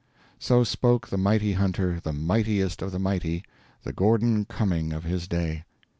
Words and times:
So 0.39 0.63
spoke 0.63 1.09
the 1.09 1.17
mighty 1.19 1.53
hunter, 1.53 1.99
the 1.99 2.11
mightiest 2.11 2.81
of 2.81 2.91
the 2.91 2.97
mighty, 2.97 3.43
the 3.83 3.93
Gordon 3.93 4.45
Cumming 4.45 4.93
of 4.93 5.03
his 5.03 5.27
day. 5.27 5.63